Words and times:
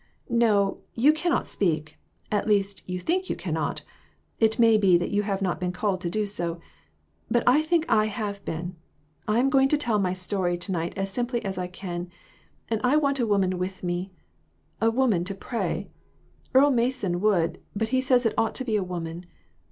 424 0.29 0.33
J. 0.33 0.41
s. 0.41 0.41
R." 0.41 0.79
No, 0.97 1.03
you 1.05 1.13
cannot 1.13 1.47
speak; 1.47 1.97
at 2.31 2.47
least, 2.47 2.81
you 2.89 2.99
think 2.99 3.29
you 3.29 3.35
cannot, 3.35 3.81
and 3.81 3.87
it 4.49 4.57
may 4.57 4.75
be 4.75 4.97
you 4.97 5.21
have 5.21 5.43
not 5.43 5.59
been 5.59 5.71
called 5.71 6.01
to 6.01 6.09
do 6.09 6.25
so; 6.25 6.59
but 7.29 7.43
I 7.45 7.61
think 7.61 7.85
I 7.87 8.05
have 8.05 8.43
been. 8.43 8.77
I 9.27 9.37
am 9.37 9.51
going 9.51 9.67
to 9.67 9.77
tell 9.77 9.99
my 9.99 10.13
story 10.13 10.57
to 10.57 10.71
night 10.71 10.97
as 10.97 11.11
simply 11.11 11.45
as 11.45 11.59
I 11.59 11.67
can. 11.67 12.09
And 12.67 12.81
I 12.83 12.95
want 12.95 13.19
a 13.19 13.27
woman 13.27 13.59
with 13.59 13.83
me 13.83 14.11
a 14.81 14.89
woman 14.89 15.23
to 15.25 15.35
pray. 15.35 15.91
Earle 16.55 16.71
Mason 16.71 17.19
would, 17.21 17.61
but 17.75 17.89
he 17.89 18.01
says 18.01 18.25
it 18.25 18.33
ought 18.39 18.55
to 18.55 18.65
be 18.65 18.75
a 18.77 18.83
woman. 18.83 19.27